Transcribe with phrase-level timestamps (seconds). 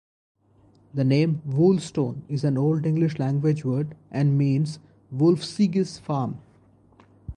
[0.95, 4.79] The name 'Woolstone' is an Old English language word, and means
[5.15, 6.39] 'Wulfsige's farm'.